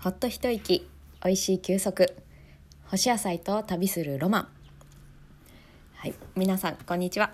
[0.00, 0.88] ほっと一息
[1.24, 2.14] おいしい休息。
[2.84, 4.48] 干し野菜と旅するロマン。
[5.96, 7.32] はい皆さんこんにちは。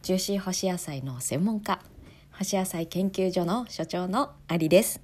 [0.00, 1.78] ジューシー干し野菜の専門家
[2.32, 5.02] 干し野菜研究所の所長のありです、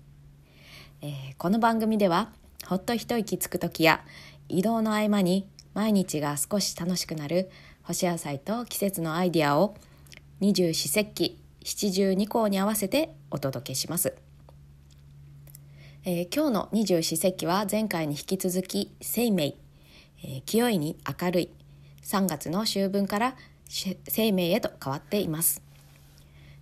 [1.03, 2.33] えー、この番組では
[2.67, 4.03] ほっと一息つく時や
[4.49, 7.51] 移動の合間に毎日が少し楽しくなる
[7.83, 9.75] 干し野菜と季節のアイディアを
[10.41, 14.30] 二十四節気七十二項に合わせてお届けします。
[16.05, 19.55] えー、今日の二十四節気は前回に引き続き生命、
[20.25, 21.51] えー、清いに明るい。
[22.03, 23.37] 3月の秋分から
[23.69, 25.63] 生命へと変わっています。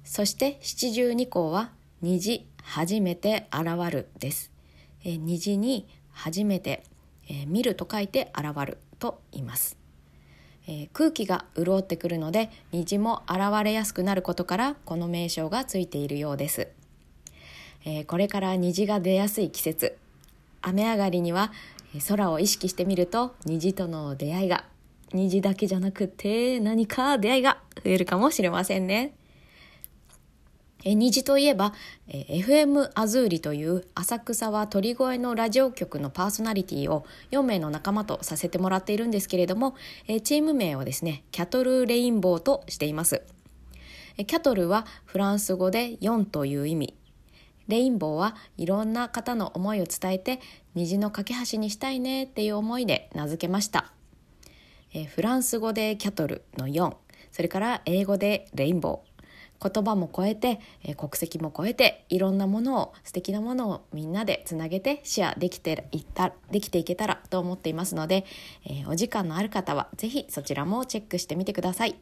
[0.03, 1.71] そして七十二項は
[2.03, 4.51] 虹初めて現るです、
[5.05, 6.83] えー、虹に初めて、
[7.29, 9.77] えー、見ると書いて現ると言います、
[10.67, 16.69] えー、空気が潤ってくるので虹も現れやすくなることからこの名称がついているようです。
[17.85, 19.97] えー、これから虹が出やすい季節
[20.63, 21.53] 雨上がりには
[22.09, 24.65] 空を意識してみると虹との出会いが
[25.13, 29.13] 虹だけじゃなくて何か出会いが増えるかもしれませんね。
[30.85, 31.75] え虹といえば、
[32.07, 39.75] え FM アズーリという浅草は鳥越のラジオ局のパーソナリティを4名の仲間とさせてもらっているんですけれども、
[40.07, 43.23] えチーム名をですねキャトルレインボーとしています。
[44.17, 46.95] キャトルはフランス語で4という意味
[47.69, 50.41] レインボーはいろんな方の思いを伝えて
[50.75, 53.93] 虹の架け橋にしたいねっていう思いで名付けました、
[54.93, 56.95] えフランス語でキャトルの4
[57.31, 59.09] それから英語でレインボー。
[59.61, 68.25] 言葉も超えて、え国籍も超えていろんなものを素敵なものをみんなでつなげてシェアできていたできていけたらと思っていますので、
[68.65, 71.97] えー、お時間のある方はぜひそちらもチェックしてみてください。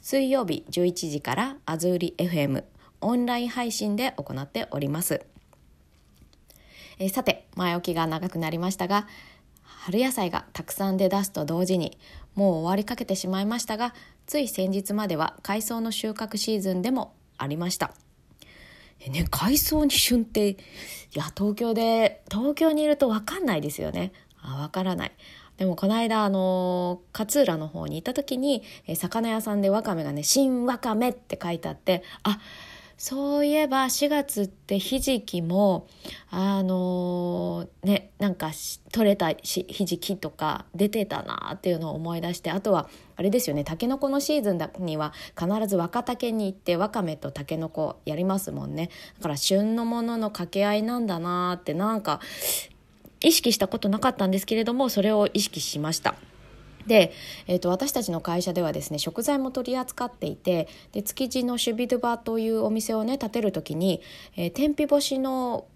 [0.00, 2.62] 水曜日11時からアズーリ FM
[3.00, 5.24] オンライン配信で行っております。
[6.98, 9.08] えさて前置きが長くなりましたが
[9.62, 11.98] 春野菜がたくさん出だすと同時に
[12.34, 13.94] もう終わりかけてしまいましたが
[14.26, 17.94] つい先日までは海藻の収穫シーズンでもありました。
[19.02, 20.56] えね、海藻に旬ってい
[21.14, 25.12] や東京で東京にいると分かんないですよねあ分からない
[25.56, 28.62] でもこの間あの勝浦の方に行った時に
[28.94, 32.40] 魚屋さんでわかめがね「新わかめ」って書いてあってあ
[33.00, 35.88] そういえば4月ってひじきも
[36.28, 38.50] あのー、ねなんか
[38.92, 52.20] 取れたひじきとか出てたなっていうのを思い出してあとはあれですよねたけのこのシーズンには必ず若竹に行ってわかめとたけのこやりますもんねだから旬のものの掛け合いなんだなってなんか
[53.20, 56.16] 意識したことなかったんですけれどもそれを意識しました。
[56.90, 57.12] で、
[57.46, 64.02] えーと、私たちの会社ではですね食材も取り扱っていてで築地のシュビドゥバというお店をね建てる時に、
[64.36, 65.66] えー、天日干しの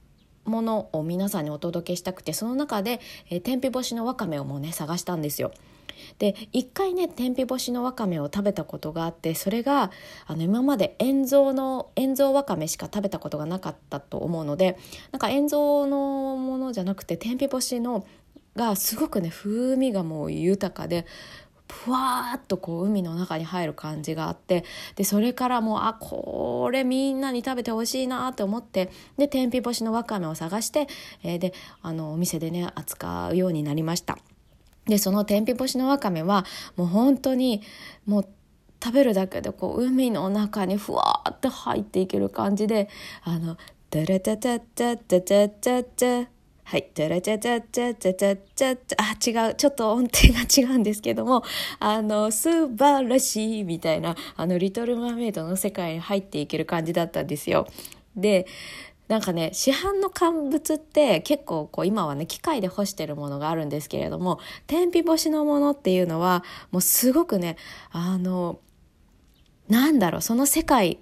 [0.44, 5.53] ものを皆さんにお届けしたくてその中で、えー、天日干しのわかめをもうね探したんですよ。
[6.19, 9.92] で一回ね天日干しのわかめを食べたことがあってそれが
[10.26, 14.76] あの今まで塩蔵の塩蔵わかめしか食べたことがなかったと思うので
[15.12, 18.04] なんか塩蔵のものじゃなくて天日干しの
[18.56, 21.06] がすごくね風味がもう豊かで
[21.70, 24.65] ふわーっとこう海の中に入る感じがあって
[24.97, 30.87] でそれからもうあこれみんなに食べてほしいなって思ってで天日干しのわかめを探して、
[31.22, 34.19] えー、であのお店でね扱うようになりました。
[34.86, 36.44] でその天日干しのわかめは
[36.76, 37.62] もう本当に
[38.04, 38.28] もう
[38.82, 42.91] 食べるだけでこう海の中にふわーって入っていける感じで
[43.22, 43.56] あの
[43.94, 46.34] 「タラタタタタタタタ
[46.66, 46.91] はい。
[46.94, 49.54] チャラチャチャチャチャチャチャチャ、あ、違う。
[49.54, 50.41] ちょっと音程が
[50.72, 51.44] 違うんですけども、
[51.78, 57.66] あの、素晴らしいみたいな、あの、リトル・マーメイドの世界に入っていける感じだったんですよ。
[58.16, 58.47] で、
[59.08, 67.56] なんかね市販の乾物って結構こう今はね機械で干してるものがあるんですけれども天日干しのものっていうのはもうすごくね
[67.92, 68.60] あの
[69.69, 71.00] なんだろうその世界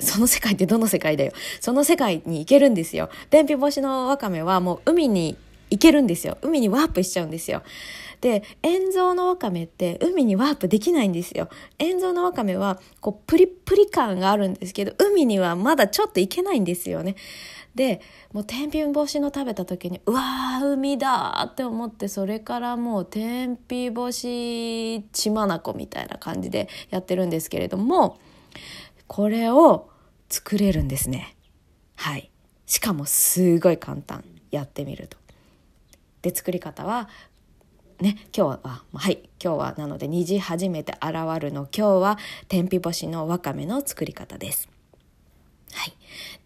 [0.00, 1.32] その世界ってどの世界だよ。
[1.60, 3.10] その世界に行けるんですよ。
[3.30, 5.36] 天日干しのわかめはもう海に
[5.70, 6.38] 行けるんですよ。
[6.42, 7.62] 海にワープしちゃうんですよ。
[8.20, 11.48] で、塩蔵のわかめって海にワープできないんですよ。
[11.78, 17.16] 塩蔵のわかめはこうプリップリ感があるんですけど、海にはまだちょっと行けないんですよね。
[17.74, 18.00] で、
[18.32, 28.18] もう天日干しの食べた時に、うわー、海だって思って、それからもう天日干し血眼みたいな感じでやってるんですけれども、
[29.06, 29.88] これを
[30.28, 31.36] 作れるんですね。
[31.96, 32.30] はい。
[32.66, 34.24] しかもすごい簡単。
[34.50, 35.16] やってみると。
[36.22, 37.08] で、作り方は、
[38.00, 44.68] ね、今日は、はい、今日はなので虹初めて現るの今日は天日干しのわかめの作り方です。
[45.72, 45.92] はい、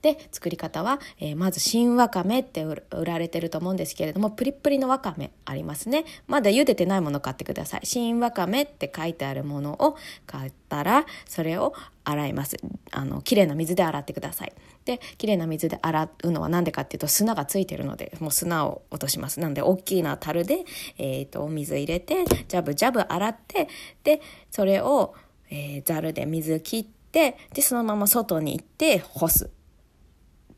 [0.02, 6.04] で作り方は、えー、まず新わかめって売られてると思うんですけれどもプリップリのわかめありますね。
[6.26, 7.80] まだ茹でてないもの買ってください。
[7.84, 9.96] 新わかめって書いてあるものを
[10.26, 11.74] 買ったらそれを
[12.04, 12.56] 洗います。
[12.90, 14.52] あの綺麗な水で洗ってください。
[14.84, 19.38] で綺麗な水で洗うのは何でかっていうと砂がついてるのでもう砂を落とします。
[19.40, 20.64] なんで大きな樽で、
[20.98, 23.68] えーと、お水入れてジャブジャブ洗って
[24.02, 24.20] で
[24.50, 25.14] それを、
[25.50, 29.50] えー、ざるで水切ってでそのまま外に行って干す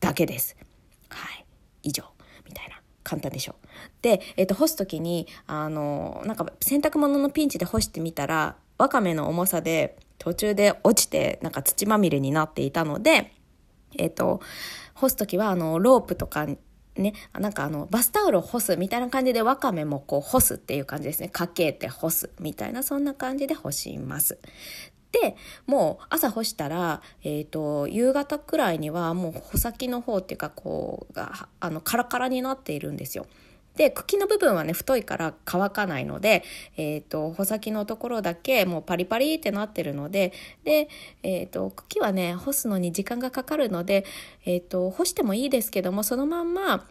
[0.01, 0.57] だけです。
[1.09, 1.47] はい
[1.83, 2.05] 以上
[2.47, 3.57] みたいな簡単でしょ
[4.01, 13.33] で、えーと、干す時にあのなんか洗濯物のピンチで干してみたらわかめの重さで途中で落ちてなんか土まみれになっていたので
[13.99, 14.41] えっ、ー、と、
[14.95, 21.29] 干す時は、あの、ロープとかね、なんかあの、バスタオルを干すみたいな感じで、わかめもこう干すっていう感じですね。
[21.29, 24.39] かけて干すみたいな、そんな感じで干します。
[25.23, 33.27] で、もう朝干したら、えっ、ー、と、夕方くらいにはもう穂先の方っていうか、こう、が、あの、カラカラになっているんですよ。
[33.77, 36.45] で茎の部分はね太いから乾かないので、
[36.77, 40.33] えーと、穂先のところだけもうパリパリってなってるので
[40.63, 40.89] で、
[41.25, 44.05] えーと、茎はね干すのに時間がかかるので、
[44.45, 46.87] えーと干してもいいですけどもそのまんま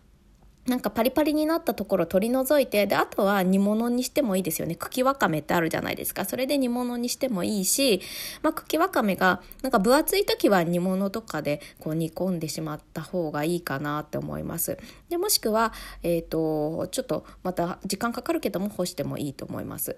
[0.65, 4.75] なんかパリパリになったところ取り除いてであとは煮物にしてもいいですよね。
[4.75, 6.23] 茎わかめってあるじゃないですか。
[6.23, 8.01] それで煮物にしてもいいし、
[8.41, 14.77] まあ、茎わかめがなんか分厚い時は煮物とかでこう煮込んでしまった方がいいかなって思います。
[15.09, 19.97] でもしくは、えーと、ちょっとまた時間かかるけども干してもいいと思います。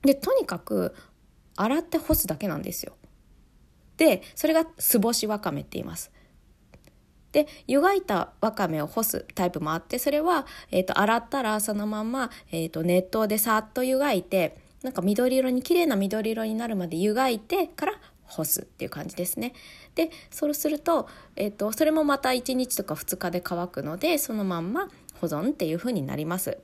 [0.00, 0.94] でとにかく
[1.54, 2.94] 洗って干すだけなんですよ。
[3.98, 6.10] でそれが酢干しわかめって言います。
[7.32, 17.94] で湯がいたわかめを干すタイプもあってそれは、えーと、洗ったらそのまま、えーと、熱湯でさっと湯がいてなんか緑色に綺麗な緑色になるまで湯がいてから
[18.24, 19.52] 干すっていう感じですね。
[19.94, 24.88] でそうすると,、えーとそれもまた1日とか2日で乾くのでそのまんま
[25.20, 26.58] 保存っていう風になります。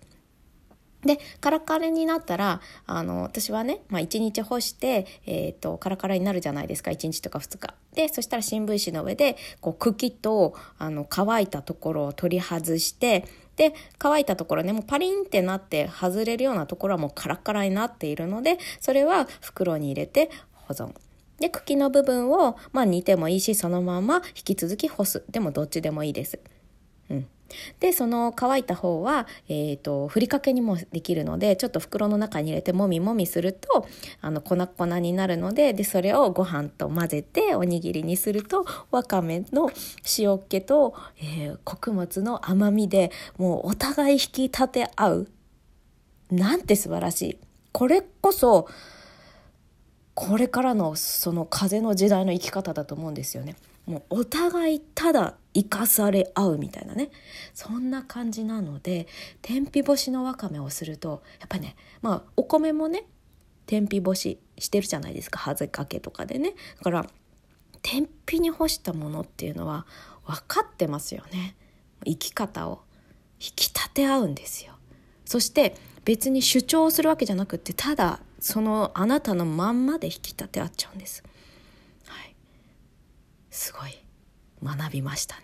[1.04, 7.74] でカラカラになったらあの私はね、まあ、1日干して、えーと、カラカラになるじゃないですか1日とか2日。
[7.94, 13.24] でそしたら新聞紙の上でこう茎とあの乾いたところを取り外して
[13.56, 20.94] で乾いたところねもうパリンってなって外れるようなところはもうカラカラになっているのでそれは袋に入れて保存。
[21.40, 26.40] で茎の部分を、まあ、煮てもいいしそのまま引き続き干すでもどっちでもいいです。
[27.10, 27.28] うん
[27.80, 33.86] でその乾いた方は、えーと、ふりかけにもできるのでちょっと袋の中に入れてもみもみすると
[34.20, 39.70] あの粉々になるのででそれをご飯と混ぜておにぎりにするとわかめの
[40.18, 45.28] 塩気と、えー、穀物の甘みでもうお互い引き立て合う
[46.30, 47.38] なんて素晴らしい
[47.72, 48.68] これこそ
[50.14, 53.54] これからのその風の時代の生き方だと思うんですよね。
[53.88, 57.11] もうお互いただ生かされ合うみたいなね。
[57.55, 59.06] そんな感じなので
[59.43, 63.06] 天日干しのわかめをするとやっぱりねまあお米もね
[63.67, 65.38] 天日干ししてるじゃないですか。
[65.38, 66.55] はぜかけとかでね。
[66.79, 67.06] だから
[67.82, 69.87] 天日に干したものっていうのは
[70.26, 71.56] 分かってますよね。
[72.05, 72.82] 生き方を。
[73.40, 74.73] 引き立て合うんですよ。
[75.25, 75.75] そして
[76.05, 81.23] 別に主張するわけじゃなくってただそのあなたのまんまで引き立て合っちゃうんです。
[83.58, 83.99] すごい
[84.62, 85.43] 学びましたね。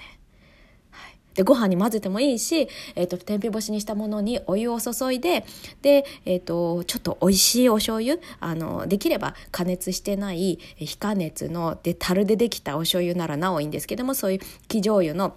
[1.34, 5.44] でご飯に混ぜてもいいし、えーと、天日干しにしたものにお湯を注いで
[5.82, 14.38] で、えーと、ちょっと美味しいお醤油あのできれば加熱してない非加熱ので樽でできたお醤油ならなおいいんですけどもそういう
[14.68, 15.36] 生醤油の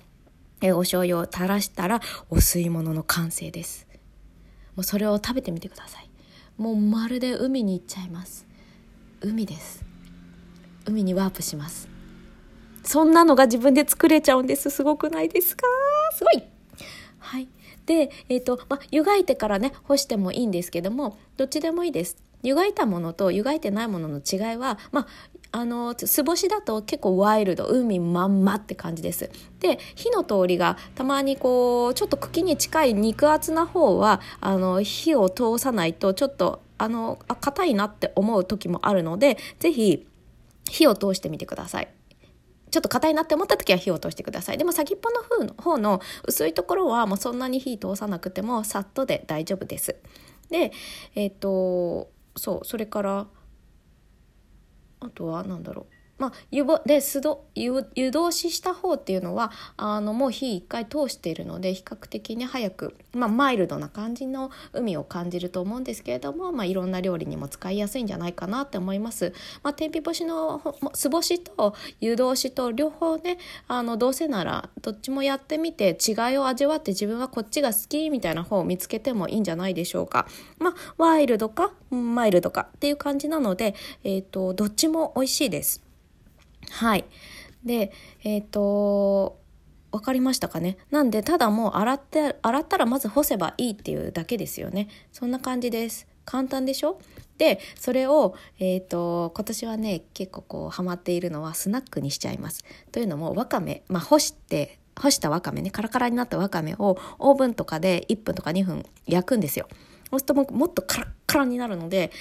[0.61, 1.99] えお醤油を垂らしたら
[2.29, 3.87] お吸い物の完成です。
[4.75, 6.09] もうそれを食べてみてください。
[6.61, 8.45] もうまるで海に行っちゃいます。
[9.21, 9.83] 海です。
[10.85, 11.96] 海にワープします。
[12.87, 14.69] そんなのが自分で作れちゃうんです。
[14.69, 15.63] すごくないですか？
[16.13, 16.43] すごい
[17.19, 17.47] はい。
[17.85, 22.17] で、えっ、ー、と、ま湯がいてからね、干してもいいんですけども、どっちでもいいです。
[22.43, 25.07] 湯がいたものと湯がいてないものの違いは、ま
[25.51, 29.29] あ、の酢干しだと結構ワイルド海まんまって感じです
[29.59, 40.07] で火の通りがたまにこうちょっと茎に近い肉厚な方はあの火を通さないとちょっとあの硬いなって思う時もあるので是非
[40.69, 41.87] 火を通してみてください
[42.69, 44.57] ちょっと硬いなって思った時は火を通してください。
[44.57, 49.95] でも先っぽの方の方の薄いところはもうそんなに火通さなくてもさっとで大丈夫です。
[50.49, 50.71] で
[51.15, 53.27] えっ、ー、とそうそれから
[54.99, 55.96] あとは何だろう。
[56.17, 69.33] まあ、湯ぼで酢ど湯湯通しした方っていうのはあのもう火一回通しているので比較的に早く、まあ、マイルドな感じの海を感じると思うんですけれども、まあ、いろんな料理にも使いやすいんじゃないかなって思います。
[69.63, 80.27] まあ、天日干しの酢干しと湯通しと両方ねあのどうせならどっちもやってみて違いを味わって自分はこっちが好きみたいな方を見つけてもいいんじゃないでしょうか。
[80.59, 85.86] まあ、ワイルドかマイルドかっていう感じなので、えーとどっちも美味しいです。
[86.71, 87.05] はい。
[87.63, 87.91] で、
[88.23, 89.39] えっ、ー、と、
[89.91, 90.77] 分かりましたかね？
[90.91, 94.89] なんでただもう洗って洗ったらまず干せばいいっていうだけですよね。
[95.11, 96.07] そんな感じです。
[96.25, 96.99] 簡単でしょ？
[97.37, 102.63] でそれを、えーと、今年はね結構こうハマっているのはスナックにしちゃいます。
[102.91, 109.67] というのもわかめ、まあ、干して干したわかめねカラカラになったわかめをオーブンとかで1分とか2分焼くんですよ。
[110.09, 112.11] そうするともっとカラッカラになるので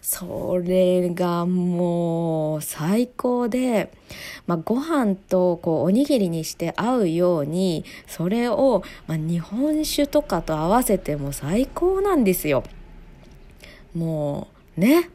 [0.00, 3.92] それがもう最高で、
[4.46, 12.62] まあ、ご飯とこうおにぎりにして合うようにそれを、まあ、日本酒とかと合わせても最高なんですよ。
[13.94, 14.46] も
[14.78, 15.10] うね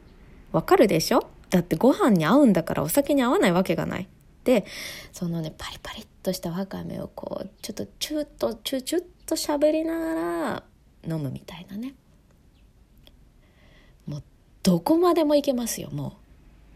[0.52, 1.26] わかるでしょ？
[1.48, 4.08] だってご飯に合うんだからお酒に合わないわけがない。
[4.44, 4.66] で
[5.12, 10.62] そのねパリパリっとしたわかめをこうちょっとチューッとチューチュッと喋りながら
[11.06, 11.94] 飲むみたいなね。
[14.62, 16.16] どこまでも行けますよも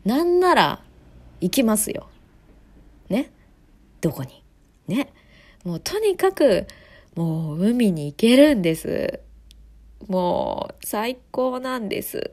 [0.04, 0.08] う。
[0.08, 0.80] なんなら
[1.40, 2.08] 行きますよ。
[3.08, 3.30] ね？
[4.00, 4.42] どこに？
[4.88, 5.12] ね？
[5.64, 6.66] もうとにかく
[7.14, 9.20] もう海に行けるんです。
[10.08, 12.32] もう最高なんです。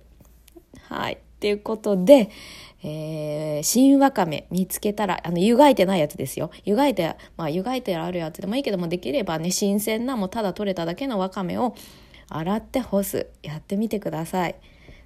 [0.87, 1.19] はい。
[1.39, 2.29] ということで、
[2.83, 6.51] えー、新わかめ見つけたら、あの、湯がいてないやつですよ。
[6.65, 11.75] 湯がいて、まあ、湯がいてあるやつでもいいけども、できればね、新鮮な、もうただ取れただけのわかめを
[12.27, 13.27] 洗って干す。
[13.41, 14.55] やってみてください。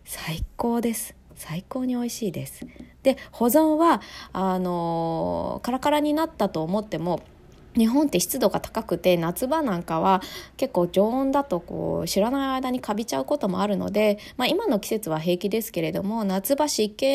[0.05, 1.15] 最高です。
[1.35, 2.65] 最高に美味しいです。
[3.03, 7.21] で保存はあのカラカラになったと思っても
[7.75, 10.21] 日本って湿度が高くて夏場なんかは
[10.57, 17.05] 結構常温だとこう知らない間にカビちゃうこともあるので、まあ、今の季節は平気ですけれども夏場湿気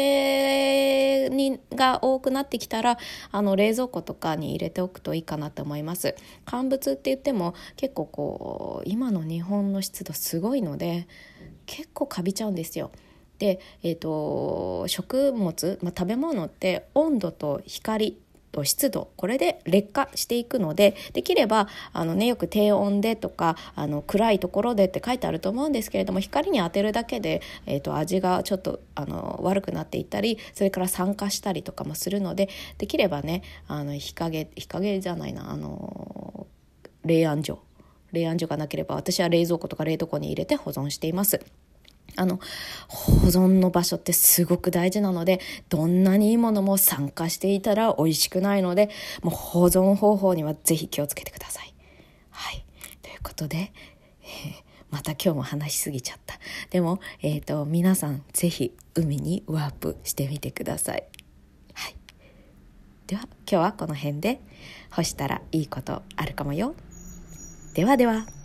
[1.30, 2.98] にが多くなってきたら
[3.30, 6.14] あの冷蔵庫とかに入れておくといいかなと思います。
[6.44, 11.06] 乾物って言っても結構こう今の日本の湿度すごいので
[11.68, 12.90] 結構カビちゃうんですよ。
[13.38, 18.18] で、えーと、食物、まあ、食べ物って温度と光
[18.50, 32.48] と湿度これで劣化していくのでできればあの、ね、よく低温でとかあの暗いところでって書いてあると思うんですけれども光に当てるだけで、えーと、味がちょっとあの悪くなっていったりそれから酸化したりとかもするので
[32.78, 36.46] できればねあの日陰日陰じゃないなあの
[37.04, 37.67] 冷暗所
[38.12, 41.40] 冷暗所がなければ私は冷蔵庫とか冷凍庫に入れて保存しています。
[42.16, 42.40] あの
[42.88, 48.90] 保存の場所ってすごく大事なのでどんなにいいものも酸化していたら美味しくないので
[49.22, 51.74] もう保存方法には是非気をつけてください。
[52.30, 52.64] はい
[53.02, 53.72] ということで、
[54.22, 56.38] えー、また今日も話しすぎちゃった。
[56.70, 61.04] でも、えーと、皆さん是非海にワープしてみてください。
[61.74, 61.96] はい、
[63.06, 64.40] では今日はこの辺で
[64.90, 66.74] 干したらいいことあるかもよ。
[67.74, 68.37] ではでは。